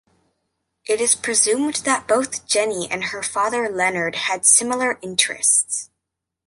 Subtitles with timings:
[0.87, 5.91] It is presumed that both Jennie and her father Leonard had similar interests.